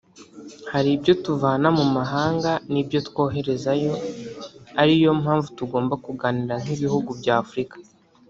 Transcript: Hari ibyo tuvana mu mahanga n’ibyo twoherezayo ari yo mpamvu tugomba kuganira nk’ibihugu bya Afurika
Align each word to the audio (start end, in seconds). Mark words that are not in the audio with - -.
Hari 0.71 0.89
ibyo 0.97 1.13
tuvana 1.23 1.67
mu 1.77 1.85
mahanga 1.95 2.51
n’ibyo 2.71 2.99
twoherezayo 3.07 3.93
ari 4.81 4.93
yo 5.03 5.11
mpamvu 5.21 5.47
tugomba 5.57 5.93
kuganira 6.05 6.55
nk’ibihugu 6.63 7.09
bya 7.21 7.35
Afurika 7.43 7.75